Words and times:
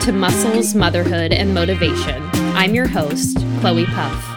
To 0.00 0.12
Muscles, 0.12 0.74
Motherhood, 0.74 1.32
and 1.32 1.54
Motivation. 1.54 2.20
I'm 2.54 2.74
your 2.74 2.88
host, 2.88 3.38
Chloe 3.60 3.86
Puff. 3.86 4.34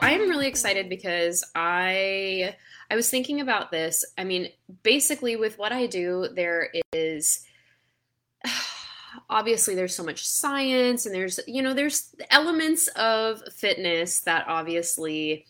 I'm 0.00 0.28
really 0.28 0.48
excited 0.48 0.88
because 0.88 1.44
I 1.54 2.56
I 2.90 2.96
was 2.96 3.10
thinking 3.10 3.40
about 3.40 3.70
this. 3.70 4.04
I 4.16 4.24
mean, 4.24 4.48
basically 4.82 5.36
with 5.36 5.58
what 5.58 5.70
I 5.70 5.86
do, 5.86 6.28
there 6.34 6.70
is 6.92 7.44
obviously 9.30 9.74
there's 9.74 9.94
so 9.94 10.02
much 10.02 10.26
science 10.26 11.04
and 11.04 11.14
there's 11.14 11.38
you 11.46 11.62
know 11.62 11.74
there's 11.74 12.14
elements 12.30 12.88
of 12.88 13.42
fitness 13.54 14.20
that 14.20 14.46
obviously 14.48 15.44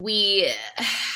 we 0.00 0.50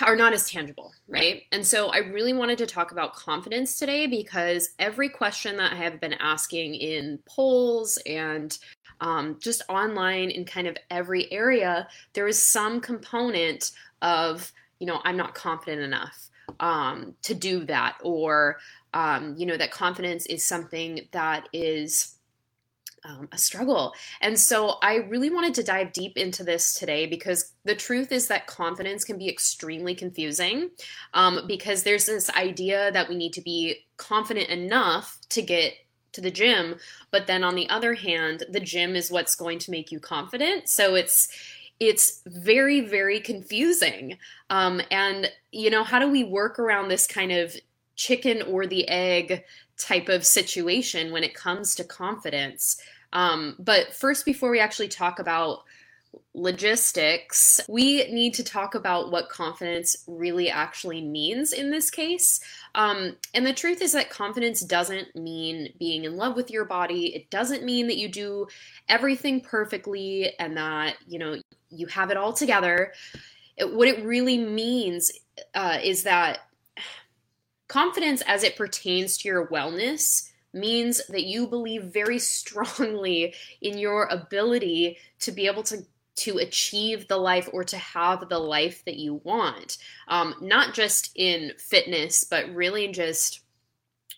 are 0.07 0.17
not 0.17 0.33
as 0.33 0.49
tangible, 0.49 0.93
right? 1.07 1.43
And 1.53 1.67
so 1.67 1.89
I 1.89 1.99
really 1.99 2.33
wanted 2.33 2.59
to 2.59 2.67
talk 2.67 2.93
about 2.93 3.15
confidence 3.15 3.79
today 3.79 4.07
because 4.07 4.71
every 4.79 5.09
question 5.09 5.57
that 5.59 5.73
I 5.73 5.77
have 5.77 6.01
been 6.01 6.15
asking 6.15 6.77
in 6.77 7.19
polls 7.29 7.99
and 8.07 8.57
um, 9.01 9.39
just 9.41 9.63
online 9.69 10.31
in 10.31 10.45
kind 10.45 10.67
of 10.67 10.77
every 10.91 11.31
area, 11.33 11.89
there 12.15 12.29
is 12.29 12.41
some 12.41 12.81
component 12.81 13.73
of, 14.03 14.53
you 14.79 14.87
know, 14.87 15.01
I'm 15.05 15.17
not 15.17 15.35
confident 15.35 15.83
enough 15.83 16.31
um, 16.59 17.15
to 17.23 17.35
do 17.35 17.65
that, 17.67 17.97
or, 18.03 18.59
um, 18.93 19.35
you 19.37 19.47
know, 19.47 19.57
that 19.57 19.71
confidence 19.71 20.27
is 20.27 20.45
something 20.45 21.07
that 21.13 21.49
is 21.53 22.17
um, 23.05 23.29
a 23.33 23.39
struggle. 23.39 23.95
And 24.21 24.39
so 24.39 24.77
I 24.83 24.97
really 24.97 25.31
wanted 25.31 25.55
to 25.55 25.63
dive 25.63 25.93
deep 25.93 26.17
into 26.17 26.45
this 26.45 26.75
today 26.79 27.07
because 27.07 27.53
the 27.65 27.75
truth 27.75 28.13
is 28.13 28.29
that 28.29 28.47
confidence 28.47 29.05
can 29.05 29.19
be 29.19 29.29
extremely 29.29 29.95
confusing 29.95 30.71
um, 31.15 31.41
because 31.47 31.83
there's 31.83 32.07
this 32.07 32.31
idea 32.31 32.93
that 32.93 33.09
we 33.09 33.17
need 33.17 33.33
to 33.35 33.43
be 33.43 33.87
confident 33.97 34.49
enough 34.49 35.19
to 35.31 35.43
get 35.43 35.75
to 36.13 36.21
the 36.21 36.31
gym. 36.31 36.77
But 37.11 37.27
then 37.27 37.45
on 37.45 37.55
the 37.55 37.69
other 37.71 37.95
hand, 37.95 38.45
the 38.51 38.61
gym 38.61 38.97
is 38.97 39.11
what's 39.11 39.35
going 39.35 39.59
to 39.61 39.71
make 39.71 39.93
you 39.93 40.01
confident. 40.01 40.69
So 40.69 40.95
it's, 40.95 41.29
it's 41.79 42.21
very, 42.27 42.81
very 42.81 43.21
confusing. 43.21 44.19
Um, 44.51 44.83
and, 44.91 45.31
you 45.53 45.71
know, 45.71 45.85
how 45.85 45.99
do 45.99 46.11
we 46.11 46.25
work 46.25 46.59
around 46.59 46.89
this 46.89 47.07
kind 47.07 47.33
of 47.33 47.55
chicken 48.01 48.41
or 48.43 48.67
the 48.67 48.89
egg 48.89 49.45
type 49.77 50.09
of 50.09 50.25
situation 50.25 51.13
when 51.13 51.23
it 51.23 51.35
comes 51.35 51.75
to 51.75 51.85
confidence. 51.85 52.81
Um, 53.13 53.57
but 53.59 53.93
first, 53.93 54.25
before 54.25 54.51
we 54.51 54.59
actually 54.59 54.89
talk 54.89 55.19
about 55.19 55.65
logistics, 56.33 57.61
we 57.69 58.11
need 58.11 58.33
to 58.35 58.43
talk 58.43 58.75
about 58.75 59.11
what 59.13 59.29
confidence 59.29 59.97
really 60.07 60.49
actually 60.49 61.03
means 61.03 61.53
in 61.53 61.71
this 61.71 61.91
case. 61.91 62.41
Um, 62.75 63.17
and 63.35 63.47
the 63.47 63.53
truth 63.53 63.83
is 63.83 63.93
that 63.93 64.09
confidence 64.09 64.63
doesn't 64.63 65.15
mean 65.15 65.75
being 65.79 66.05
in 66.05 66.17
love 66.17 66.37
with 66.37 66.51
your 66.51 66.65
body. 66.65 67.15
It 67.15 67.29
doesn't 67.29 67.65
mean 67.65 67.87
that 67.89 67.99
you 67.99 68.09
do 68.09 68.47
everything 68.89 69.43
perfectly 69.43 70.33
and 70.39 70.57
that, 70.57 70.97
you 71.07 71.19
know, 71.19 71.37
you 71.69 71.87
have 71.89 72.11
it 72.11 72.17
all 72.17 72.33
together. 72.33 72.93
It, 73.59 73.71
what 73.75 73.89
it 73.89 74.03
really 74.05 74.39
means 74.39 75.13
uh, 75.55 75.79
is 75.83 76.05
that 76.05 76.39
confidence 77.71 78.21
as 78.27 78.43
it 78.43 78.57
pertains 78.57 79.17
to 79.17 79.29
your 79.29 79.47
wellness 79.47 80.31
means 80.53 81.01
that 81.07 81.23
you 81.23 81.47
believe 81.47 81.85
very 81.85 82.19
strongly 82.19 83.33
in 83.63 83.79
your 83.79 84.07
ability 84.11 84.99
to 85.21 85.31
be 85.31 85.47
able 85.47 85.63
to 85.63 85.87
to 86.17 86.37
achieve 86.39 87.09
the 87.09 87.17
life 87.17 87.49
or 87.53 87.65
to 87.65 87.79
have 87.79 88.29
the 88.29 88.39
life 88.39 88.85
that 88.85 88.97
you 88.97 89.23
want. 89.25 89.79
Um, 90.09 90.35
not 90.43 90.75
just 90.75 91.13
in 91.15 91.53
fitness 91.57 92.25
but 92.25 92.53
really 92.55 92.89
just 92.89 93.41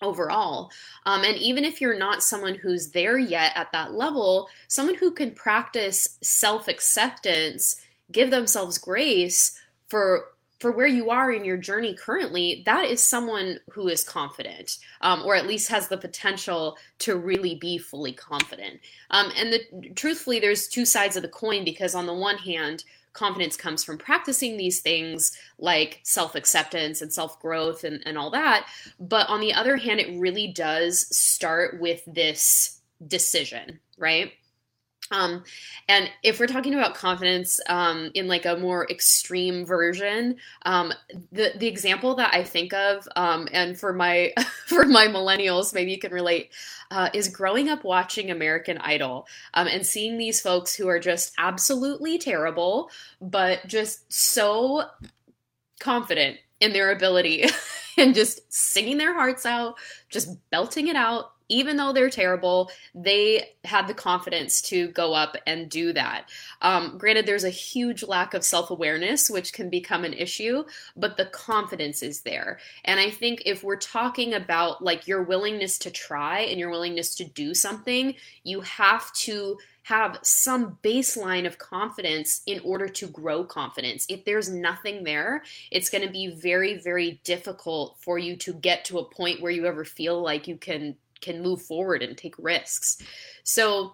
overall. 0.00 0.72
Um, 1.06 1.22
and 1.22 1.36
even 1.36 1.64
if 1.64 1.80
you're 1.80 1.96
not 1.96 2.24
someone 2.24 2.56
who's 2.56 2.90
there 2.90 3.18
yet 3.18 3.52
at 3.54 3.70
that 3.72 3.92
level 3.92 4.48
someone 4.66 4.96
who 4.96 5.10
can 5.12 5.30
practice 5.30 6.18
self-acceptance 6.22 7.76
give 8.10 8.30
themselves 8.30 8.78
grace 8.78 9.60
for 9.88 10.31
for 10.62 10.70
where 10.70 10.86
you 10.86 11.10
are 11.10 11.32
in 11.32 11.44
your 11.44 11.56
journey 11.56 11.92
currently, 11.92 12.62
that 12.66 12.84
is 12.84 13.02
someone 13.02 13.58
who 13.72 13.88
is 13.88 14.04
confident, 14.04 14.78
um, 15.00 15.22
or 15.24 15.34
at 15.34 15.48
least 15.48 15.68
has 15.68 15.88
the 15.88 15.96
potential 15.96 16.78
to 17.00 17.16
really 17.16 17.56
be 17.56 17.78
fully 17.78 18.12
confident. 18.12 18.78
Um, 19.10 19.32
and 19.36 19.52
the, 19.52 19.90
truthfully, 19.96 20.38
there's 20.38 20.68
two 20.68 20.84
sides 20.84 21.16
of 21.16 21.22
the 21.22 21.28
coin 21.28 21.64
because 21.64 21.96
on 21.96 22.06
the 22.06 22.14
one 22.14 22.38
hand, 22.38 22.84
confidence 23.12 23.56
comes 23.56 23.82
from 23.82 23.98
practicing 23.98 24.56
these 24.56 24.80
things 24.80 25.36
like 25.58 25.98
self 26.04 26.36
acceptance 26.36 27.02
and 27.02 27.12
self 27.12 27.40
growth 27.40 27.82
and, 27.82 28.00
and 28.06 28.16
all 28.16 28.30
that. 28.30 28.68
But 29.00 29.28
on 29.28 29.40
the 29.40 29.52
other 29.52 29.76
hand, 29.76 29.98
it 29.98 30.16
really 30.20 30.46
does 30.46 31.14
start 31.14 31.80
with 31.80 32.02
this 32.06 32.80
decision, 33.04 33.80
right? 33.98 34.32
Um, 35.10 35.44
and 35.88 36.10
if 36.22 36.40
we're 36.40 36.46
talking 36.46 36.74
about 36.74 36.94
confidence 36.94 37.60
um, 37.68 38.10
in 38.14 38.28
like 38.28 38.46
a 38.46 38.56
more 38.56 38.88
extreme 38.90 39.66
version, 39.66 40.36
um, 40.64 40.92
the 41.32 41.52
the 41.56 41.66
example 41.66 42.14
that 42.14 42.32
I 42.32 42.44
think 42.44 42.72
of, 42.72 43.06
um, 43.16 43.48
and 43.52 43.78
for 43.78 43.92
my 43.92 44.32
for 44.66 44.84
my 44.86 45.06
millennials, 45.08 45.74
maybe 45.74 45.90
you 45.90 45.98
can 45.98 46.12
relate, 46.12 46.50
uh, 46.90 47.10
is 47.12 47.28
growing 47.28 47.68
up 47.68 47.84
watching 47.84 48.30
American 48.30 48.78
Idol 48.78 49.26
um, 49.54 49.66
and 49.66 49.86
seeing 49.86 50.16
these 50.18 50.40
folks 50.40 50.74
who 50.74 50.88
are 50.88 51.00
just 51.00 51.34
absolutely 51.36 52.18
terrible, 52.18 52.90
but 53.20 53.66
just 53.66 54.10
so 54.12 54.84
confident 55.80 56.38
in 56.60 56.72
their 56.72 56.92
ability 56.92 57.44
and 57.98 58.14
just 58.14 58.40
singing 58.52 58.96
their 58.96 59.14
hearts 59.14 59.44
out, 59.44 59.74
just 60.08 60.38
belting 60.50 60.86
it 60.88 60.96
out, 60.96 61.31
even 61.48 61.76
though 61.76 61.92
they're 61.92 62.10
terrible, 62.10 62.70
they 62.94 63.50
had 63.64 63.86
the 63.86 63.94
confidence 63.94 64.60
to 64.62 64.88
go 64.88 65.14
up 65.14 65.36
and 65.46 65.70
do 65.70 65.92
that. 65.92 66.28
Um, 66.60 66.96
granted, 66.98 67.26
there's 67.26 67.44
a 67.44 67.50
huge 67.50 68.02
lack 68.02 68.34
of 68.34 68.44
self 68.44 68.70
awareness, 68.70 69.30
which 69.30 69.52
can 69.52 69.70
become 69.70 70.04
an 70.04 70.12
issue, 70.12 70.64
but 70.96 71.16
the 71.16 71.26
confidence 71.26 72.02
is 72.02 72.22
there. 72.22 72.58
And 72.84 72.98
I 72.98 73.10
think 73.10 73.42
if 73.46 73.62
we're 73.62 73.76
talking 73.76 74.34
about 74.34 74.82
like 74.82 75.06
your 75.06 75.22
willingness 75.22 75.78
to 75.78 75.90
try 75.90 76.40
and 76.40 76.58
your 76.58 76.70
willingness 76.70 77.14
to 77.16 77.24
do 77.24 77.54
something, 77.54 78.14
you 78.44 78.60
have 78.62 79.12
to 79.14 79.58
have 79.84 80.18
some 80.22 80.78
baseline 80.82 81.46
of 81.46 81.58
confidence 81.58 82.42
in 82.46 82.60
order 82.60 82.88
to 82.88 83.08
grow 83.08 83.44
confidence. 83.44 84.06
If 84.08 84.24
there's 84.24 84.48
nothing 84.48 85.02
there, 85.02 85.42
it's 85.70 85.90
going 85.90 86.06
to 86.06 86.12
be 86.12 86.28
very, 86.28 86.78
very 86.78 87.20
difficult 87.24 87.96
for 87.98 88.18
you 88.18 88.36
to 88.36 88.52
get 88.52 88.84
to 88.86 88.98
a 88.98 89.04
point 89.04 89.40
where 89.40 89.50
you 89.50 89.66
ever 89.66 89.84
feel 89.84 90.22
like 90.22 90.46
you 90.46 90.56
can 90.56 90.96
can 91.22 91.42
move 91.42 91.62
forward 91.62 92.02
and 92.02 92.18
take 92.18 92.34
risks. 92.38 92.98
So, 93.44 93.92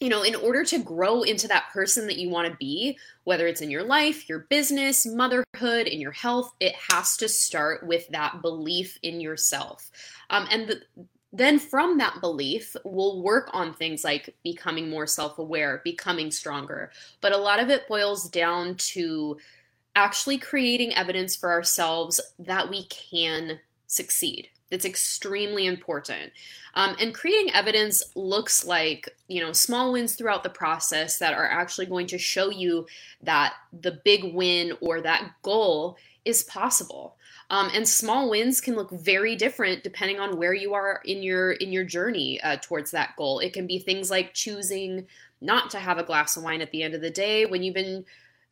you 0.00 0.08
know, 0.08 0.22
in 0.22 0.34
order 0.34 0.64
to 0.64 0.78
grow 0.78 1.22
into 1.22 1.48
that 1.48 1.70
person 1.72 2.06
that 2.06 2.18
you 2.18 2.28
want 2.28 2.50
to 2.50 2.56
be, 2.58 2.98
whether 3.24 3.46
it's 3.46 3.60
in 3.60 3.70
your 3.70 3.84
life, 3.84 4.28
your 4.28 4.40
business, 4.50 5.06
motherhood, 5.06 5.86
in 5.86 6.00
your 6.00 6.12
health, 6.12 6.52
it 6.60 6.74
has 6.90 7.16
to 7.16 7.28
start 7.28 7.86
with 7.86 8.06
that 8.08 8.42
belief 8.42 8.98
in 9.02 9.20
yourself. 9.20 9.90
Um, 10.30 10.46
and 10.50 10.68
the, 10.68 10.82
then 11.32 11.58
from 11.58 11.98
that 11.98 12.20
belief, 12.20 12.76
we'll 12.84 13.22
work 13.22 13.50
on 13.52 13.74
things 13.74 14.04
like 14.04 14.34
becoming 14.44 14.88
more 14.88 15.06
self 15.06 15.38
aware, 15.38 15.80
becoming 15.84 16.30
stronger. 16.30 16.92
But 17.20 17.32
a 17.32 17.38
lot 17.38 17.60
of 17.60 17.70
it 17.70 17.88
boils 17.88 18.28
down 18.28 18.76
to 18.76 19.38
actually 19.96 20.38
creating 20.38 20.94
evidence 20.94 21.34
for 21.34 21.50
ourselves 21.50 22.20
that 22.38 22.68
we 22.68 22.84
can 22.86 23.58
succeed 23.86 24.48
it's 24.74 24.84
extremely 24.84 25.66
important. 25.66 26.32
Um, 26.74 26.96
and 27.00 27.14
creating 27.14 27.54
evidence 27.54 28.02
looks 28.14 28.64
like, 28.66 29.16
you 29.28 29.40
know, 29.40 29.52
small 29.52 29.92
wins 29.92 30.14
throughout 30.14 30.42
the 30.42 30.50
process 30.50 31.18
that 31.18 31.32
are 31.32 31.48
actually 31.48 31.86
going 31.86 32.08
to 32.08 32.18
show 32.18 32.50
you 32.50 32.86
that 33.22 33.54
the 33.72 34.00
big 34.04 34.34
win 34.34 34.72
or 34.80 35.00
that 35.00 35.30
goal 35.42 35.96
is 36.24 36.42
possible. 36.42 37.16
Um, 37.50 37.70
and 37.74 37.86
small 37.86 38.30
wins 38.30 38.60
can 38.60 38.74
look 38.74 38.90
very 38.90 39.36
different 39.36 39.84
depending 39.84 40.18
on 40.18 40.38
where 40.38 40.54
you 40.54 40.74
are 40.74 41.00
in 41.04 41.22
your 41.22 41.52
in 41.52 41.72
your 41.72 41.84
journey 41.84 42.40
uh, 42.40 42.56
towards 42.60 42.90
that 42.90 43.14
goal. 43.16 43.38
It 43.38 43.52
can 43.52 43.66
be 43.66 43.78
things 43.78 44.10
like 44.10 44.34
choosing 44.34 45.06
not 45.40 45.70
to 45.70 45.78
have 45.78 45.98
a 45.98 46.02
glass 46.02 46.36
of 46.36 46.42
wine 46.42 46.62
at 46.62 46.70
the 46.70 46.82
end 46.82 46.94
of 46.94 47.02
the 47.02 47.10
day 47.10 47.46
when 47.46 47.62
you've 47.62 47.74
been 47.74 48.04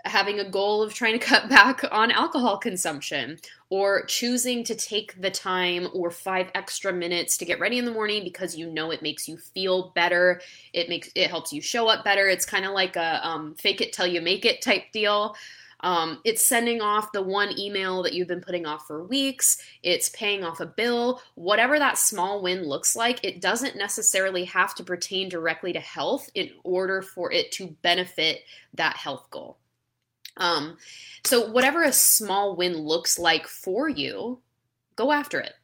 having 0.05 0.41
a 0.41 0.49
goal 0.49 0.83
of 0.83 0.95
trying 0.95 1.13
to 1.13 1.19
cut 1.27 1.49
back 1.49 1.85
on 1.91 2.11
alcohol 2.11 2.59
consumption 2.59 3.39
or 3.71 4.05
choosing 4.07 4.65
to 4.65 4.75
take 4.75 5.21
the 5.21 5.31
time 5.31 5.89
or 5.95 6.11
five 6.11 6.51
extra 6.55 6.93
minutes 6.93 7.37
to 7.37 7.45
get 7.45 7.61
ready 7.61 7.79
in 7.79 7.85
the 7.85 7.93
morning 7.93 8.25
because 8.25 8.57
you 8.57 8.71
know 8.71 8.91
it 8.91 9.03
makes 9.03 9.29
you 9.29 9.37
feel 9.37 9.93
better 9.95 10.41
it 10.73 10.89
makes 10.89 11.11
it 11.15 11.29
helps 11.29 11.53
you 11.53 11.61
show 11.61 11.89
up 11.89 12.05
better 12.05 12.29
it's 12.29 12.45
kind 12.45 12.65
of 12.65 12.73
like 12.73 12.97
a 12.97 13.27
um, 13.27 13.55
fake 13.55 13.81
it 13.81 13.93
till 13.93 14.07
you 14.07 14.21
make 14.21 14.45
it 14.45 14.61
type 14.61 14.85
deal 14.93 15.35
um, 15.83 16.21
it's 16.25 16.47
sending 16.47 16.81
off 16.81 17.13
the 17.13 17.23
one 17.23 17.59
email 17.59 18.03
that 18.03 18.13
you've 18.13 18.29
been 18.29 18.41
putting 18.41 18.67
off 18.67 18.87
for 18.87 19.05
weeks. 19.05 19.59
It's 19.83 20.09
paying 20.11 20.45
off 20.45 20.61
a 20.61 20.67
bill. 20.67 21.21
Whatever 21.35 21.79
that 21.79 21.99
small 21.99 22.41
win 22.41 22.65
looks 22.65 22.95
like, 22.95 23.25
it 23.25 23.41
doesn't 23.41 23.77
necessarily 23.77 24.45
have 24.45 24.75
to 24.77 24.85
pertain 24.85 25.29
directly 25.29 25.73
to 25.73 25.81
health 25.81 26.31
in 26.35 26.51
order 26.63 27.03
for 27.03 27.33
it 27.33 27.51
to 27.53 27.77
benefit 27.83 28.43
that 28.75 28.97
health 28.97 29.27
goal. 29.31 29.59
Um, 30.37 30.77
so, 31.25 31.51
whatever 31.51 31.83
a 31.83 31.93
small 31.93 32.57
win 32.57 32.77
looks 32.77 33.19
like 33.19 33.47
for 33.47 33.89
you, 33.89 34.41
go 34.97 35.13
after 35.13 35.41
it. 35.41 35.55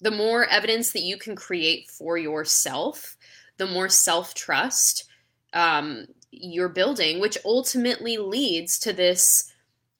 The 0.00 0.10
more 0.10 0.46
evidence 0.46 0.92
that 0.92 1.02
you 1.02 1.16
can 1.16 1.36
create 1.36 1.90
for 1.90 2.16
yourself, 2.16 3.16
the 3.56 3.66
more 3.66 3.88
self 3.88 4.34
trust 4.34 5.04
um, 5.52 6.06
you're 6.30 6.68
building, 6.68 7.20
which 7.20 7.38
ultimately 7.44 8.18
leads 8.18 8.78
to 8.80 8.92
this 8.92 9.52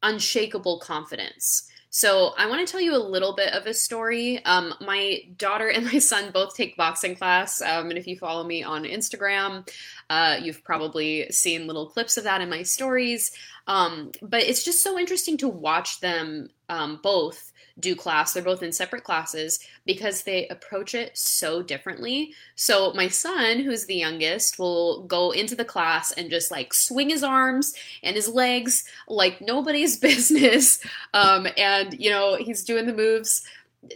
unshakable 0.02 0.78
confidence. 0.80 1.68
So, 1.90 2.34
I 2.38 2.46
want 2.46 2.66
to 2.66 2.70
tell 2.70 2.80
you 2.80 2.94
a 2.94 2.98
little 2.98 3.34
bit 3.34 3.52
of 3.52 3.66
a 3.66 3.74
story. 3.74 4.44
Um, 4.44 4.72
my 4.80 5.20
daughter 5.36 5.68
and 5.68 5.84
my 5.92 5.98
son 5.98 6.30
both 6.32 6.54
take 6.54 6.76
boxing 6.76 7.16
class. 7.16 7.60
Um, 7.60 7.90
and 7.90 7.98
if 7.98 8.06
you 8.06 8.16
follow 8.16 8.44
me 8.44 8.62
on 8.62 8.84
Instagram, 8.84 9.68
uh, 10.08 10.38
you've 10.40 10.62
probably 10.62 11.30
seen 11.30 11.66
little 11.66 11.86
clips 11.86 12.16
of 12.16 12.24
that 12.24 12.40
in 12.40 12.48
my 12.48 12.62
stories. 12.62 13.32
Um, 13.66 14.12
but 14.22 14.42
it's 14.42 14.64
just 14.64 14.82
so 14.82 14.98
interesting 14.98 15.36
to 15.38 15.48
watch 15.48 16.00
them 16.00 16.50
um, 16.68 17.00
both 17.02 17.52
do 17.78 17.94
class. 17.94 18.32
They're 18.32 18.42
both 18.42 18.62
in 18.62 18.72
separate 18.72 19.04
classes 19.04 19.60
because 19.84 20.22
they 20.22 20.48
approach 20.48 20.94
it 20.94 21.16
so 21.16 21.62
differently. 21.62 22.32
So 22.54 22.92
my 22.94 23.08
son, 23.08 23.60
who's 23.60 23.84
the 23.86 23.96
youngest, 23.96 24.58
will 24.58 25.02
go 25.02 25.30
into 25.30 25.54
the 25.54 25.64
class 25.64 26.12
and 26.12 26.30
just 26.30 26.50
like 26.50 26.72
swing 26.72 27.10
his 27.10 27.22
arms 27.22 27.74
and 28.02 28.16
his 28.16 28.28
legs 28.28 28.84
like 29.08 29.40
nobody's 29.40 29.98
business. 30.00 30.80
Um, 31.12 31.46
and 31.56 31.98
you 32.00 32.10
know, 32.10 32.36
he's 32.36 32.64
doing 32.64 32.86
the 32.86 32.94
moves 32.94 33.42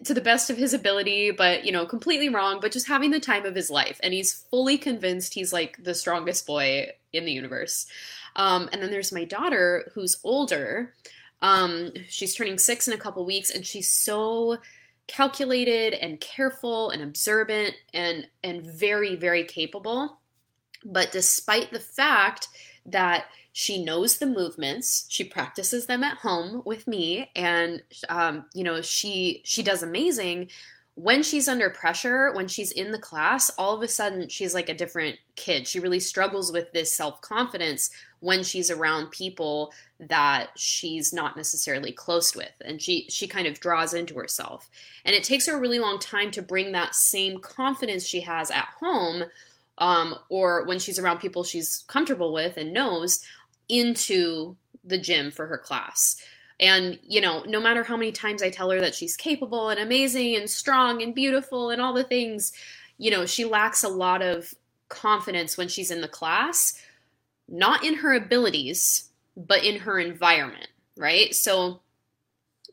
to 0.05 0.15
the 0.15 0.21
best 0.21 0.51
of 0.51 0.57
his 0.57 0.75
ability, 0.75 1.31
but 1.31 1.65
you 1.65 1.73
know, 1.73 1.87
completely 1.87 2.29
wrong, 2.29 2.59
but 2.61 2.73
just 2.73 2.87
having 2.87 3.11
the 3.11 3.21
time 3.21 3.47
of 3.47 3.55
his 3.55 3.71
life. 3.71 3.99
And 4.03 4.13
he's 4.13 4.33
fully 4.33 4.79
convinced 4.79 5.35
he's 5.35 5.53
like 5.53 5.83
the 5.83 5.95
strongest 5.95 6.47
boy 6.47 6.89
in 7.13 7.25
the 7.25 7.33
universe. 7.33 7.87
Um, 8.37 8.69
and 8.73 8.82
then 8.82 8.91
there's 8.91 9.12
my 9.12 9.25
daughter 9.25 9.91
who's 9.94 10.19
older. 10.25 10.94
Um, 11.43 11.93
she's 12.09 12.35
turning 12.35 12.59
six 12.59 12.88
in 12.88 12.94
a 12.94 12.99
couple 12.99 13.25
weeks, 13.25 13.50
and 13.50 13.65
she's 13.65 13.91
so 13.91 14.59
calculated 15.06 15.94
and 15.94 16.21
careful 16.21 16.91
and 16.91 17.03
observant 17.03 17.75
and 17.93 18.29
and 18.44 18.65
very 18.65 19.17
very 19.17 19.44
capable. 19.44 20.21
But 20.85 21.12
despite 21.12 21.73
the 21.73 21.81
fact 21.81 22.49
that 22.87 23.27
she 23.53 23.82
knows 23.85 24.19
the 24.19 24.27
movements, 24.27 25.06
she 25.09 25.25
practices 25.25 25.87
them 25.87 26.05
at 26.05 26.19
home 26.19 26.62
with 26.65 26.87
me, 26.87 27.31
and 27.35 27.83
um, 28.09 28.44
you 28.55 28.65
know 28.65 28.83
she 28.83 29.43
she 29.44 29.62
does 29.62 29.83
amazing 29.83 30.49
when 30.94 31.23
she's 31.23 31.49
under 31.49 31.71
pressure, 31.71 32.33
when 32.35 32.47
she's 32.47 32.73
in 32.73 32.93
the 32.93 32.99
class, 32.99 33.50
all 33.56 33.75
of 33.75 33.83
a 33.83 33.88
sudden 33.88 34.29
she's 34.29 34.55
like 34.55 34.69
a 34.69 34.75
different 34.75 35.17
kid. 35.35 35.67
She 35.67 35.81
really 35.81 36.00
struggles 36.00 36.53
with 36.53 36.73
this 36.73 36.94
self 36.94 37.21
confidence 37.23 37.91
when 38.21 38.43
she's 38.43 38.71
around 38.71 39.11
people 39.11 39.73
that 39.99 40.49
she's 40.57 41.13
not 41.13 41.37
necessarily 41.37 41.93
close 41.93 42.37
with. 42.37 42.53
And 42.65 42.81
she 42.81 43.07
she 43.11 43.27
kind 43.27 43.47
of 43.47 43.61
draws 43.61 43.95
into 43.95 44.15
herself. 44.17 44.71
And 45.05 45.15
it 45.15 45.25
takes 45.25 45.47
her 45.47 45.57
a 45.57 45.61
really 45.61 45.79
long 45.79 45.99
time 45.99 46.31
to 46.33 46.43
bring 46.43 46.73
that 46.73 46.95
same 46.95 47.41
confidence 47.41 48.07
she 48.07 48.21
has 48.21 48.51
at 48.51 48.69
home 48.79 49.25
um, 49.79 50.15
or 50.29 50.67
when 50.67 50.79
she's 50.79 50.99
around 50.99 51.19
people 51.19 51.45
she's 51.45 51.85
comfortable 51.89 52.33
with 52.33 52.57
and 52.57 52.73
knows 52.73 53.21
into 53.69 54.57
the 54.85 54.99
gym 54.99 55.31
for 55.31 55.47
her 55.47 55.59
class. 55.59 56.17
And 56.59 56.99
you 57.03 57.23
know 57.23 57.43
no 57.47 57.59
matter 57.61 57.83
how 57.83 57.97
many 57.97 58.13
times 58.13 58.43
i 58.43 58.51
tell 58.51 58.71
her 58.71 58.81
that 58.81 58.95
she's 58.95 59.17
capable 59.17 59.71
and 59.71 59.81
amazing 59.81 60.37
and 60.37 60.49
strong 60.49 61.03
and 61.03 61.15
beautiful 61.15 61.71
and 61.71 61.81
all 61.81 61.95
the 61.95 62.05
things 62.05 62.53
you 62.99 63.11
know 63.11 63.25
she 63.25 63.47
lacks 63.47 63.83
a 63.83 63.89
lot 63.89 64.21
of 64.21 64.55
confidence 64.91 65.57
when 65.57 65.69
she's 65.69 65.91
in 65.91 66.03
the 66.03 66.09
class 66.09 66.75
not 67.50 67.85
in 67.85 67.94
her 67.94 68.14
abilities, 68.14 69.11
but 69.37 69.64
in 69.64 69.81
her 69.81 69.99
environment, 69.99 70.69
right? 70.97 71.35
So 71.35 71.81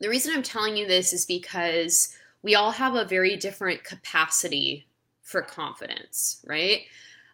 the 0.00 0.08
reason 0.08 0.32
I'm 0.34 0.42
telling 0.42 0.76
you 0.76 0.86
this 0.86 1.12
is 1.12 1.26
because 1.26 2.14
we 2.42 2.54
all 2.54 2.70
have 2.70 2.94
a 2.94 3.04
very 3.04 3.36
different 3.36 3.84
capacity 3.84 4.86
for 5.22 5.42
confidence, 5.42 6.42
right? 6.46 6.82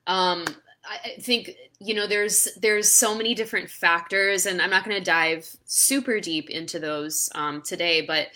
Um, 0.06 0.44
I 0.87 1.17
think 1.20 1.52
you 1.79 1.94
know 1.94 2.06
there's 2.06 2.49
there's 2.61 2.91
so 2.91 3.14
many 3.14 3.35
different 3.35 3.70
factors, 3.70 4.46
and 4.46 4.61
I'm 4.61 4.70
not 4.70 4.85
going 4.85 4.96
to 4.96 5.05
dive 5.05 5.49
super 5.64 6.20
deep 6.20 6.50
into 6.50 6.79
those 6.79 7.31
um, 7.35 7.62
today, 7.62 8.02
but 8.02 8.29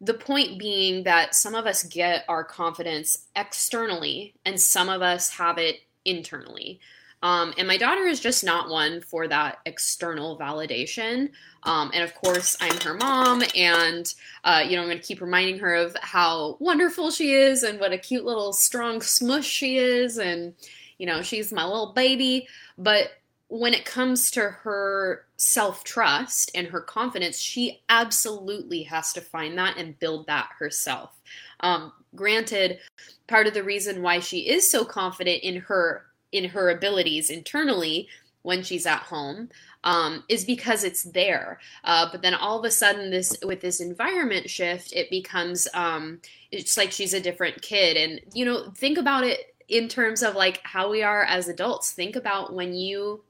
the 0.00 0.14
point 0.14 0.58
being 0.58 1.04
that 1.04 1.34
some 1.34 1.54
of 1.54 1.66
us 1.66 1.84
get 1.84 2.24
our 2.28 2.42
confidence 2.42 3.26
externally, 3.36 4.34
and 4.44 4.60
some 4.60 4.88
of 4.88 5.02
us 5.02 5.30
have 5.30 5.58
it 5.58 5.80
internally. 6.04 6.80
Um, 7.24 7.54
and 7.56 7.66
my 7.66 7.78
daughter 7.78 8.02
is 8.02 8.20
just 8.20 8.44
not 8.44 8.68
one 8.68 9.00
for 9.00 9.26
that 9.28 9.60
external 9.64 10.38
validation. 10.38 11.30
Um, 11.62 11.90
and 11.94 12.04
of 12.04 12.14
course, 12.14 12.54
I'm 12.60 12.78
her 12.82 12.92
mom, 12.92 13.42
and 13.56 14.14
uh, 14.44 14.62
you 14.68 14.76
know 14.76 14.82
I'm 14.82 14.88
going 14.88 15.00
to 15.00 15.06
keep 15.06 15.22
reminding 15.22 15.58
her 15.60 15.74
of 15.74 15.96
how 16.02 16.58
wonderful 16.60 17.10
she 17.10 17.32
is 17.32 17.62
and 17.62 17.80
what 17.80 17.94
a 17.94 17.98
cute 17.98 18.26
little 18.26 18.52
strong 18.52 19.00
smush 19.00 19.46
she 19.46 19.78
is, 19.78 20.18
and 20.18 20.52
you 20.98 21.06
know 21.06 21.22
she's 21.22 21.50
my 21.50 21.64
little 21.64 21.94
baby. 21.94 22.46
But 22.76 23.12
when 23.48 23.72
it 23.72 23.86
comes 23.86 24.30
to 24.32 24.42
her 24.42 25.24
self 25.38 25.82
trust 25.82 26.50
and 26.54 26.66
her 26.66 26.82
confidence, 26.82 27.38
she 27.38 27.80
absolutely 27.88 28.82
has 28.82 29.14
to 29.14 29.22
find 29.22 29.56
that 29.56 29.78
and 29.78 29.98
build 29.98 30.26
that 30.26 30.50
herself. 30.58 31.18
Um, 31.60 31.90
granted, 32.14 32.80
part 33.28 33.46
of 33.46 33.54
the 33.54 33.64
reason 33.64 34.02
why 34.02 34.20
she 34.20 34.40
is 34.40 34.70
so 34.70 34.84
confident 34.84 35.42
in 35.42 35.62
her 35.62 36.04
in 36.34 36.50
her 36.50 36.68
abilities 36.68 37.30
internally 37.30 38.08
when 38.42 38.62
she's 38.62 38.84
at 38.84 38.98
home 38.98 39.48
um, 39.84 40.24
is 40.28 40.44
because 40.44 40.84
it's 40.84 41.04
there. 41.04 41.60
Uh, 41.84 42.08
but 42.10 42.22
then 42.22 42.34
all 42.34 42.58
of 42.58 42.64
a 42.64 42.70
sudden, 42.70 43.10
this 43.10 43.36
with 43.42 43.60
this 43.60 43.80
environment 43.80 44.50
shift, 44.50 44.92
it 44.92 45.08
becomes 45.10 45.68
um, 45.72 46.20
it's 46.50 46.76
like 46.76 46.90
she's 46.90 47.14
a 47.14 47.20
different 47.20 47.62
kid. 47.62 47.96
And 47.96 48.20
you 48.34 48.44
know, 48.44 48.70
think 48.76 48.98
about 48.98 49.24
it 49.24 49.54
in 49.68 49.88
terms 49.88 50.22
of 50.22 50.34
like 50.34 50.60
how 50.64 50.90
we 50.90 51.02
are 51.02 51.22
as 51.24 51.48
adults. 51.48 51.92
Think 51.92 52.16
about 52.16 52.52
when 52.52 52.74
you 52.74 53.22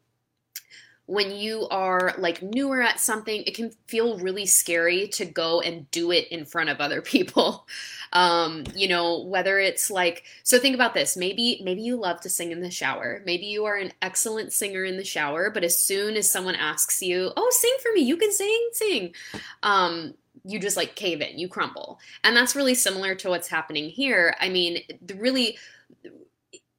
when 1.06 1.32
you 1.32 1.68
are 1.68 2.14
like 2.16 2.42
newer 2.42 2.80
at 2.80 2.98
something, 2.98 3.42
it 3.42 3.54
can 3.54 3.70
feel 3.86 4.18
really 4.18 4.46
scary 4.46 5.06
to 5.08 5.24
go 5.24 5.60
and 5.60 5.90
do 5.90 6.10
it 6.10 6.28
in 6.28 6.44
front 6.44 6.70
of 6.70 6.80
other 6.80 7.02
people. 7.14 7.66
Um, 8.12 8.64
you 8.74 8.88
know, 8.88 9.22
whether 9.22 9.58
it's 9.58 9.90
like 9.90 10.24
so 10.44 10.58
think 10.58 10.74
about 10.74 10.94
this. 10.94 11.16
Maybe 11.16 11.60
maybe 11.64 11.82
you 11.82 11.96
love 11.96 12.20
to 12.22 12.30
sing 12.30 12.52
in 12.52 12.60
the 12.60 12.70
shower. 12.70 13.22
Maybe 13.26 13.46
you 13.46 13.64
are 13.64 13.76
an 13.76 13.92
excellent 14.02 14.52
singer 14.52 14.84
in 14.84 14.96
the 14.96 15.04
shower, 15.04 15.50
but 15.50 15.64
as 15.64 15.76
soon 15.76 16.16
as 16.16 16.30
someone 16.30 16.54
asks 16.54 17.02
you, 17.02 17.32
"Oh, 17.36 17.50
sing 17.50 17.76
for 17.82 17.92
me. 17.92 18.02
You 18.02 18.16
can 18.16 18.32
sing, 18.32 18.68
sing." 18.72 19.14
Um, 19.62 20.14
you 20.44 20.58
just 20.58 20.76
like 20.76 20.94
cave 20.94 21.22
in, 21.22 21.38
you 21.38 21.48
crumble. 21.48 21.98
And 22.22 22.36
that's 22.36 22.54
really 22.54 22.74
similar 22.74 23.14
to 23.16 23.30
what's 23.30 23.48
happening 23.48 23.88
here. 23.88 24.36
I 24.40 24.48
mean, 24.50 24.82
really 25.16 25.56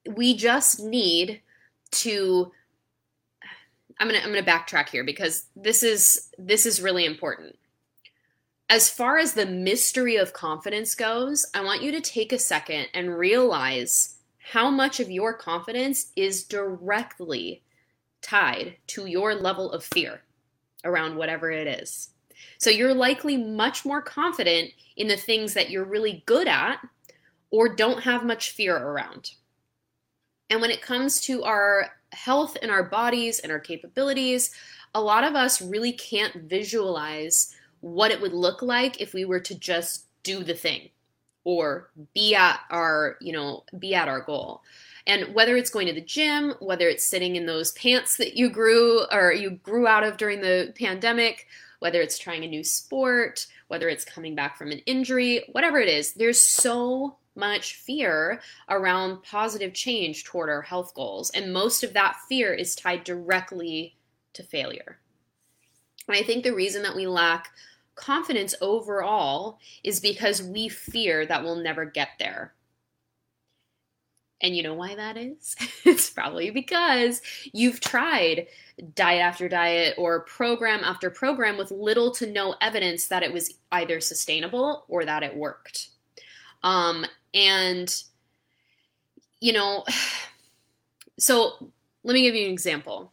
we 0.08 0.36
just 0.36 0.80
need 0.80 1.42
to 1.92 2.52
I'm 4.00 4.08
gonna 4.08 4.20
I'm 4.20 4.34
gonna 4.34 4.44
backtrack 4.44 4.90
here 4.90 5.04
because 5.04 5.46
this 5.56 5.84
is 5.84 6.30
this 6.38 6.66
is 6.66 6.82
really 6.82 7.06
important. 7.06 7.58
As 8.70 8.90
far 8.90 9.18
as 9.18 9.34
the 9.34 9.46
mystery 9.46 10.16
of 10.16 10.34
confidence 10.34 10.96
goes, 10.96 11.46
I 11.54 11.64
want 11.64 11.84
you 11.84 11.92
to 11.92 12.02
take 12.02 12.34
a 12.34 12.40
second 12.40 12.88
and 12.94 13.18
realize 13.18 14.16
how 14.40 14.70
much 14.70 15.00
of 15.00 15.12
your 15.12 15.34
confidence 15.34 16.12
is 16.16 16.44
directly 16.44 17.62
tied 18.22 18.76
to 18.88 19.06
your 19.06 19.36
level 19.36 19.72
of 19.72 19.84
fear 19.84 20.22
around 20.84 21.16
whatever 21.16 21.52
it 21.52 21.68
is. 21.68 22.10
So 22.58 22.70
you're 22.70 22.94
likely 22.94 23.38
much 23.38 23.86
more 23.86 24.02
confident 24.02 24.72
in 24.98 25.08
the 25.08 25.18
things 25.18 25.54
that 25.54 25.70
you're 25.70 25.86
really 25.86 26.24
good 26.26 26.48
at 26.48 26.80
or 27.52 27.70
don't 27.70 28.04
have 28.04 28.26
much 28.26 28.52
fear 28.52 28.76
around. 28.76 29.32
And 30.50 30.62
when 30.62 30.72
it 30.72 30.82
comes 30.82 31.20
to 31.22 31.44
our 31.44 31.90
health 32.12 32.58
and 32.62 32.72
our 32.72 32.84
bodies 32.84 33.40
and 33.40 33.52
our 33.52 33.60
capabilities, 33.60 34.52
a 34.94 35.02
lot 35.02 35.24
of 35.24 35.36
us 35.36 35.62
really 35.62 35.92
can't 35.92 36.36
visualize 36.50 37.56
what 37.82 38.12
it 38.12 38.22
would 38.22 38.34
look 38.34 38.62
like 38.62 39.02
if 39.02 39.14
we 39.14 39.26
were 39.26 39.40
to 39.42 39.56
just 39.56 40.06
do 40.24 40.44
the 40.44 40.54
thing 40.54 40.90
or 41.44 41.90
be 42.14 42.34
at 42.36 42.60
our, 42.70 43.18
you 43.22 43.32
know, 43.32 43.64
be 43.78 43.94
at 43.94 44.08
our 44.08 44.22
goal. 44.22 44.62
And 45.08 45.36
whether 45.36 45.56
it's 45.56 45.70
going 45.70 45.88
to 45.88 45.94
the 45.94 46.02
gym, 46.02 46.56
whether 46.60 46.90
it's 46.90 47.06
sitting 47.06 47.36
in 47.36 47.46
those 47.46 47.72
pants 47.74 48.18
that 48.18 48.36
you 48.36 48.50
grew 48.50 49.06
or 49.12 49.32
you 49.32 49.52
grew 49.52 49.86
out 49.86 50.04
of 50.04 50.18
during 50.18 50.42
the 50.42 50.74
pandemic, 50.80 51.48
whether 51.80 52.02
it's 52.02 52.18
trying 52.18 52.44
a 52.44 52.48
new 52.48 52.64
sport, 52.64 53.46
whether 53.68 53.88
it's 53.88 54.06
coming 54.06 54.34
back 54.34 54.58
from 54.58 54.72
an 54.72 54.80
injury, 54.88 55.44
whatever 55.52 55.80
it 55.80 55.90
is, 55.90 56.14
there's 56.14 56.42
so 56.42 57.18
much 57.36 57.76
fear 57.76 58.42
around 58.70 59.24
positive 59.24 59.74
change 59.74 60.24
toward 60.24 60.50
our 60.50 60.62
health 60.62 60.94
goals. 60.94 61.30
And 61.32 61.54
most 61.54 61.84
of 61.84 61.94
that 61.94 62.18
fear 62.28 62.54
is 62.54 62.76
tied 62.76 63.04
directly 63.04 63.96
to 64.34 64.44
failure. 64.44 65.00
And 66.08 66.16
I 66.16 66.24
think 66.24 66.44
the 66.44 66.54
reason 66.54 66.84
that 66.84 66.96
we 66.96 67.08
lack 67.08 67.50
confidence 67.96 68.54
overall 68.62 69.60
is 69.84 70.00
because 70.00 70.44
we 70.44 70.70
fear 70.70 71.26
that 71.26 71.44
we'll 71.44 71.56
never 71.56 71.86
get 71.86 72.10
there. 72.20 72.54
And 74.42 74.56
you 74.56 74.64
know 74.64 74.74
why 74.74 74.96
that 74.96 75.18
is? 75.18 75.56
it's 75.86 76.10
probably 76.10 76.52
because 76.52 77.22
you've 77.54 77.80
tried 77.80 78.48
diet 78.94 79.22
after 79.22 79.48
diet 79.48 79.96
or 79.98 80.22
program 80.22 80.82
after 80.84 81.10
program 81.10 81.58
with 81.58 81.72
little 81.72 82.12
to 82.12 82.28
no 82.28 82.56
evidence 82.62 83.08
that 83.08 83.24
it 83.24 83.32
was 83.32 83.56
either 83.72 84.02
sustainable 84.02 84.86
or 84.88 85.06
that 85.06 85.24
it 85.24 85.36
worked. 85.36 85.90
Um, 86.64 87.06
and, 87.36 88.04
you 89.40 89.54
know, 89.54 89.86
so 91.20 91.70
let 92.04 92.14
me 92.14 92.22
give 92.22 92.34
you 92.34 92.46
an 92.46 92.52
example. 92.52 93.12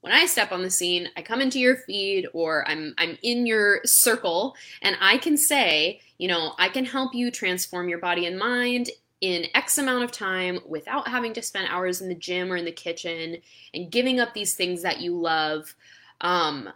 When 0.00 0.12
I 0.12 0.26
step 0.26 0.50
on 0.50 0.62
the 0.62 0.70
scene, 0.70 1.08
I 1.16 1.22
come 1.22 1.40
into 1.40 1.60
your 1.60 1.76
feed 1.76 2.26
or 2.32 2.68
I'm 2.68 2.92
I'm 2.98 3.16
in 3.22 3.46
your 3.46 3.80
circle 3.84 4.56
and 4.82 4.96
I 5.00 5.16
can 5.18 5.36
say, 5.36 6.00
you 6.18 6.26
know, 6.26 6.54
I 6.58 6.68
can 6.70 6.84
help 6.84 7.14
you 7.14 7.30
transform 7.30 7.88
your 7.88 8.00
body 8.00 8.26
and 8.26 8.36
mind 8.36 8.90
in 9.20 9.46
X 9.54 9.78
amount 9.78 10.02
of 10.02 10.10
time 10.10 10.58
without 10.66 11.06
having 11.06 11.32
to 11.34 11.42
spend 11.42 11.68
hours 11.68 12.00
in 12.00 12.08
the 12.08 12.16
gym 12.16 12.52
or 12.52 12.56
in 12.56 12.64
the 12.64 12.72
kitchen 12.72 13.36
and 13.72 13.92
giving 13.92 14.18
up 14.18 14.34
these 14.34 14.54
things 14.54 14.82
that 14.82 15.00
you 15.00 15.16
love. 15.16 15.72
Um, 16.20 16.68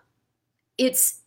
it's 0.78 1.20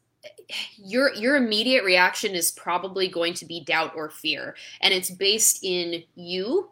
your 0.77 1.13
your 1.13 1.35
immediate 1.35 1.83
reaction 1.83 2.33
is 2.33 2.51
probably 2.51 3.07
going 3.07 3.33
to 3.35 3.45
be 3.45 3.63
doubt 3.63 3.93
or 3.95 4.09
fear. 4.09 4.55
And 4.81 4.93
it's 4.93 5.09
based 5.09 5.59
in 5.63 6.03
you 6.15 6.69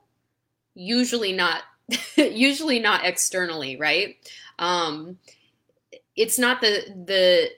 usually 0.73 1.33
not 1.33 1.63
usually 2.15 2.79
not 2.79 3.05
externally 3.05 3.77
right? 3.77 4.15
Um 4.59 5.17
it's 6.15 6.39
not 6.39 6.61
the 6.61 6.83
the 7.05 7.49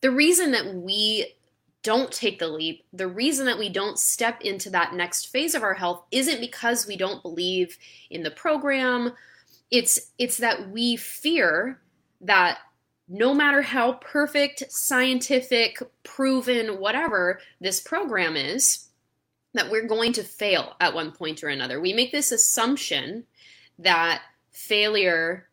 the 0.00 0.10
reason 0.10 0.52
that 0.52 0.74
we 0.74 1.34
don't 1.82 2.10
take 2.10 2.38
the 2.38 2.48
leap 2.48 2.84
the 2.92 3.06
reason 3.06 3.46
that 3.46 3.58
we 3.58 3.68
don't 3.68 3.98
step 3.98 4.40
into 4.42 4.70
that 4.70 4.94
next 4.94 5.26
phase 5.26 5.54
of 5.54 5.62
our 5.62 5.74
health 5.74 6.04
isn't 6.10 6.40
because 6.40 6.86
we 6.86 6.96
don't 6.96 7.22
believe 7.22 7.76
in 8.10 8.22
the 8.22 8.30
program. 8.30 9.12
It's 9.70 10.12
it's 10.18 10.38
that 10.38 10.70
we 10.70 10.96
fear 10.96 11.80
that 12.22 12.58
no 13.08 13.32
matter 13.32 13.62
how 13.62 13.94
perfect, 13.94 14.70
scientific, 14.70 15.82
proven, 16.02 16.78
whatever 16.78 17.40
this 17.60 17.80
program 17.80 18.36
is, 18.36 18.88
that 19.54 19.70
we're 19.70 19.86
going 19.86 20.12
to 20.12 20.22
fail 20.22 20.76
at 20.80 20.94
one 20.94 21.10
point 21.10 21.42
or 21.42 21.48
another. 21.48 21.80
We 21.80 21.92
make 21.92 22.12
this 22.12 22.32
assumption 22.32 23.24
that 23.78 24.22
failure 24.52 25.48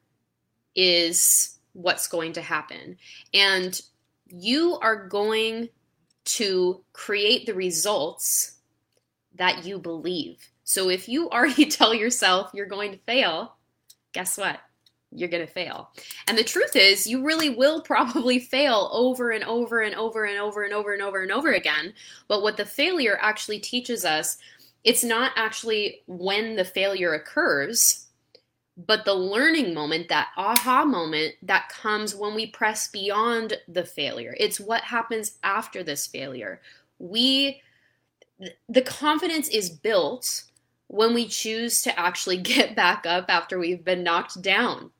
is 0.75 1.57
what's 1.73 2.07
going 2.07 2.33
to 2.33 2.41
happen. 2.41 2.97
And 3.33 3.79
you 4.27 4.77
are 4.81 5.07
going 5.07 5.69
to 6.25 6.81
create 6.91 7.45
the 7.45 7.53
results 7.53 8.57
that 9.35 9.65
you 9.65 9.79
believe. 9.79 10.49
So 10.63 10.89
if 10.89 11.07
you 11.07 11.29
already 11.29 11.65
tell 11.67 11.93
yourself 11.93 12.51
you're 12.53 12.65
going 12.65 12.91
to 12.91 12.97
fail, 12.99 13.55
guess 14.13 14.37
what? 14.37 14.59
You're 15.15 15.29
going 15.29 15.45
to 15.45 15.51
fail. 15.51 15.89
And 16.27 16.37
the 16.37 16.43
truth 16.43 16.75
is, 16.75 17.07
you 17.07 17.23
really 17.23 17.49
will 17.49 17.81
probably 17.81 18.39
fail 18.55 18.89
over 18.91 19.31
and 19.31 19.43
over 19.43 19.81
and 19.81 19.95
over 19.95 20.25
and 20.25 20.37
over 20.37 20.63
and 20.63 20.73
over 20.73 20.93
and 20.93 21.01
over 21.01 21.21
and 21.21 21.31
over 21.31 21.53
again. 21.53 21.93
But 22.27 22.41
what 22.41 22.57
the 22.57 22.65
failure 22.65 23.17
actually 23.21 23.59
teaches 23.59 24.05
us, 24.05 24.37
it's 24.83 25.03
not 25.03 25.31
actually 25.35 26.01
when 26.07 26.55
the 26.55 26.65
failure 26.65 27.13
occurs, 27.13 28.05
but 28.77 29.05
the 29.05 29.13
learning 29.13 29.73
moment, 29.73 30.09
that 30.09 30.29
aha 30.37 30.83
moment 30.83 31.35
that 31.41 31.69
comes 31.69 32.13
when 32.13 32.35
we 32.35 32.47
press 32.47 32.89
beyond 32.89 33.57
the 33.67 33.85
failure. 33.85 34.35
It's 34.39 34.59
what 34.59 34.81
happens 34.81 35.37
after 35.43 35.81
this 35.81 36.05
failure. 36.05 36.61
We, 36.99 37.61
the 38.67 38.81
confidence 38.81 39.47
is 39.47 39.69
built 39.69 40.43
when 40.87 41.13
we 41.13 41.27
choose 41.27 41.81
to 41.83 41.99
actually 41.99 42.37
get 42.41 42.75
back 42.75 43.05
up 43.05 43.25
after 43.29 43.57
we've 43.57 43.83
been 43.83 44.03
knocked 44.03 44.41
down. 44.41 44.91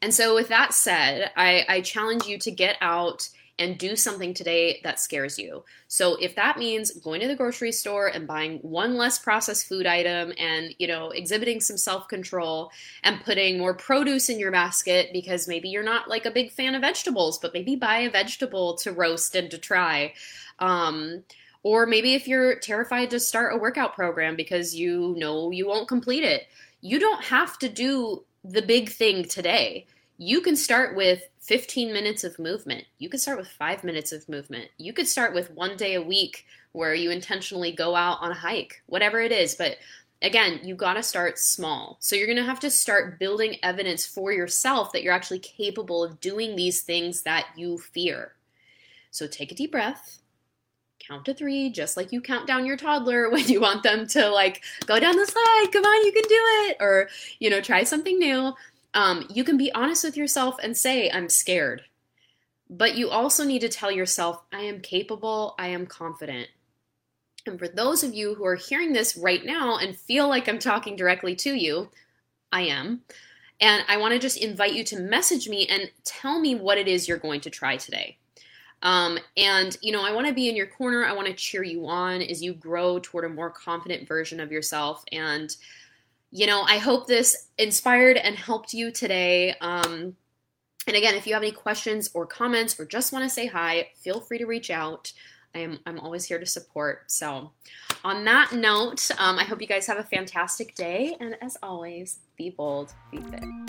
And 0.00 0.14
so, 0.14 0.34
with 0.34 0.48
that 0.48 0.74
said, 0.74 1.30
I, 1.36 1.64
I 1.68 1.80
challenge 1.80 2.26
you 2.26 2.38
to 2.38 2.50
get 2.50 2.76
out 2.80 3.28
and 3.58 3.76
do 3.76 3.96
something 3.96 4.32
today 4.32 4.80
that 4.84 5.00
scares 5.00 5.38
you. 5.38 5.64
So 5.88 6.14
if 6.16 6.36
that 6.36 6.58
means 6.58 6.92
going 6.92 7.20
to 7.20 7.26
the 7.26 7.34
grocery 7.34 7.72
store 7.72 8.06
and 8.06 8.26
buying 8.26 8.58
one 8.58 8.96
less 8.96 9.18
processed 9.18 9.66
food 9.66 9.84
item 9.84 10.32
and, 10.38 10.74
you 10.78 10.86
know, 10.86 11.10
exhibiting 11.10 11.60
some 11.60 11.76
self-control 11.76 12.70
and 13.02 13.20
putting 13.24 13.58
more 13.58 13.74
produce 13.74 14.28
in 14.28 14.38
your 14.38 14.52
basket 14.52 15.10
because 15.12 15.48
maybe 15.48 15.68
you're 15.68 15.82
not 15.82 16.08
like 16.08 16.24
a 16.24 16.30
big 16.30 16.52
fan 16.52 16.76
of 16.76 16.82
vegetables, 16.82 17.38
but 17.38 17.52
maybe 17.52 17.74
buy 17.74 17.98
a 17.98 18.10
vegetable 18.10 18.76
to 18.76 18.92
roast 18.92 19.34
and 19.34 19.50
to 19.50 19.58
try. 19.58 20.12
Um, 20.60 21.24
or 21.64 21.84
maybe 21.84 22.14
if 22.14 22.28
you're 22.28 22.60
terrified 22.60 23.10
to 23.10 23.18
start 23.18 23.52
a 23.52 23.58
workout 23.58 23.94
program 23.96 24.36
because 24.36 24.76
you 24.76 25.16
know 25.18 25.50
you 25.50 25.66
won't 25.66 25.88
complete 25.88 26.22
it, 26.22 26.46
you 26.80 27.00
don't 27.00 27.24
have 27.24 27.58
to 27.58 27.68
do 27.68 28.22
the 28.44 28.62
big 28.62 28.88
thing 28.88 29.24
today. 29.24 29.86
You 30.16 30.40
can 30.40 30.56
start 30.56 30.96
with 30.96 31.22
15 31.40 31.92
minutes 31.92 32.24
of 32.24 32.38
movement. 32.38 32.84
You 32.98 33.08
could 33.08 33.20
start 33.20 33.38
with 33.38 33.48
five 33.48 33.84
minutes 33.84 34.12
of 34.12 34.28
movement. 34.28 34.68
You 34.76 34.92
could 34.92 35.06
start 35.06 35.34
with 35.34 35.50
one 35.52 35.76
day 35.76 35.94
a 35.94 36.02
week 36.02 36.44
where 36.72 36.94
you 36.94 37.10
intentionally 37.10 37.72
go 37.72 37.94
out 37.94 38.18
on 38.20 38.32
a 38.32 38.34
hike, 38.34 38.82
whatever 38.86 39.20
it 39.20 39.32
is. 39.32 39.54
But 39.54 39.76
again, 40.22 40.60
you 40.62 40.74
got 40.74 40.94
to 40.94 41.02
start 41.02 41.38
small. 41.38 41.96
So 42.00 42.16
you're 42.16 42.26
going 42.26 42.36
to 42.36 42.44
have 42.44 42.60
to 42.60 42.70
start 42.70 43.18
building 43.18 43.56
evidence 43.62 44.06
for 44.06 44.32
yourself 44.32 44.92
that 44.92 45.02
you're 45.02 45.14
actually 45.14 45.38
capable 45.38 46.02
of 46.02 46.20
doing 46.20 46.56
these 46.56 46.82
things 46.82 47.22
that 47.22 47.46
you 47.56 47.78
fear. 47.78 48.32
So 49.10 49.26
take 49.26 49.52
a 49.52 49.54
deep 49.54 49.72
breath 49.72 50.18
count 51.08 51.24
to 51.24 51.34
three, 51.34 51.70
just 51.70 51.96
like 51.96 52.12
you 52.12 52.20
count 52.20 52.46
down 52.46 52.66
your 52.66 52.76
toddler 52.76 53.30
when 53.32 53.46
you 53.48 53.60
want 53.60 53.82
them 53.82 54.06
to 54.08 54.28
like 54.28 54.62
go 54.86 55.00
down 55.00 55.16
the 55.16 55.26
slide. 55.26 55.66
Come 55.72 55.84
on, 55.84 56.04
you 56.04 56.12
can 56.12 56.22
do 56.22 56.40
it. 56.68 56.76
Or, 56.80 57.08
you 57.38 57.50
know, 57.50 57.60
try 57.60 57.84
something 57.84 58.18
new. 58.18 58.52
Um, 58.94 59.26
you 59.32 59.44
can 59.44 59.56
be 59.56 59.72
honest 59.72 60.04
with 60.04 60.16
yourself 60.16 60.56
and 60.62 60.76
say, 60.76 61.10
I'm 61.10 61.28
scared. 61.28 61.82
But 62.70 62.96
you 62.96 63.08
also 63.08 63.44
need 63.44 63.60
to 63.60 63.68
tell 63.68 63.90
yourself, 63.90 64.42
I 64.52 64.60
am 64.60 64.80
capable, 64.80 65.54
I 65.58 65.68
am 65.68 65.86
confident. 65.86 66.48
And 67.46 67.58
for 67.58 67.68
those 67.68 68.02
of 68.02 68.14
you 68.14 68.34
who 68.34 68.44
are 68.44 68.56
hearing 68.56 68.92
this 68.92 69.16
right 69.16 69.44
now 69.44 69.78
and 69.78 69.96
feel 69.96 70.28
like 70.28 70.48
I'm 70.48 70.58
talking 70.58 70.96
directly 70.96 71.34
to 71.36 71.54
you, 71.54 71.90
I 72.52 72.62
am. 72.62 73.02
And 73.60 73.84
I 73.88 73.96
want 73.96 74.12
to 74.12 74.18
just 74.18 74.36
invite 74.36 74.74
you 74.74 74.84
to 74.84 75.00
message 75.00 75.48
me 75.48 75.66
and 75.66 75.90
tell 76.04 76.40
me 76.40 76.54
what 76.54 76.78
it 76.78 76.86
is 76.86 77.08
you're 77.08 77.18
going 77.18 77.40
to 77.42 77.50
try 77.50 77.76
today. 77.76 78.18
Um, 78.82 79.18
and, 79.36 79.76
you 79.82 79.92
know, 79.92 80.04
I 80.04 80.12
want 80.12 80.26
to 80.28 80.32
be 80.32 80.48
in 80.48 80.56
your 80.56 80.66
corner. 80.66 81.04
I 81.04 81.12
want 81.12 81.26
to 81.26 81.34
cheer 81.34 81.62
you 81.62 81.86
on 81.86 82.22
as 82.22 82.42
you 82.42 82.54
grow 82.54 82.98
toward 82.98 83.24
a 83.24 83.28
more 83.28 83.50
confident 83.50 84.06
version 84.06 84.40
of 84.40 84.52
yourself. 84.52 85.04
And, 85.12 85.54
you 86.30 86.46
know, 86.46 86.62
I 86.62 86.78
hope 86.78 87.06
this 87.06 87.48
inspired 87.58 88.16
and 88.16 88.36
helped 88.36 88.72
you 88.72 88.90
today. 88.90 89.54
Um, 89.60 90.16
and 90.86 90.96
again, 90.96 91.14
if 91.14 91.26
you 91.26 91.34
have 91.34 91.42
any 91.42 91.52
questions 91.52 92.10
or 92.14 92.24
comments 92.26 92.78
or 92.78 92.86
just 92.86 93.12
want 93.12 93.24
to 93.24 93.30
say 93.30 93.46
hi, 93.46 93.88
feel 93.96 94.20
free 94.20 94.38
to 94.38 94.46
reach 94.46 94.70
out. 94.70 95.12
I 95.54 95.60
am 95.60 95.78
I'm 95.86 95.98
always 95.98 96.24
here 96.24 96.38
to 96.38 96.46
support. 96.46 97.10
So, 97.10 97.52
on 98.04 98.24
that 98.24 98.52
note, 98.52 99.10
um, 99.18 99.38
I 99.38 99.44
hope 99.44 99.60
you 99.60 99.66
guys 99.66 99.86
have 99.86 99.98
a 99.98 100.04
fantastic 100.04 100.74
day. 100.74 101.16
And 101.20 101.36
as 101.42 101.56
always, 101.62 102.20
be 102.36 102.50
bold, 102.50 102.92
be 103.10 103.18
fit. 103.18 103.67